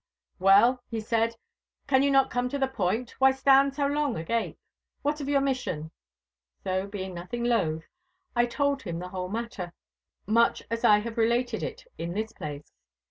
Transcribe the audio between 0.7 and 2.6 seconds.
he said, 'can you not come to